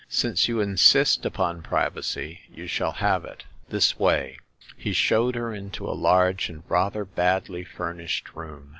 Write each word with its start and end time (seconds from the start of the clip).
"Since 0.09 0.47
you 0.47 0.61
insist 0.61 1.27
upon 1.27 1.61
privacy, 1.61 2.39
you 2.51 2.65
shall 2.65 2.93
have 2.93 3.23
it. 3.23 3.43
This 3.69 3.99
way." 3.99 4.39
He 4.75 4.93
showed 4.93 5.35
her 5.35 5.53
into 5.53 5.87
a 5.87 5.93
large 5.93 6.49
and 6.49 6.63
rather 6.67 7.05
badly 7.05 7.63
furnished 7.63 8.33
room. 8.35 8.69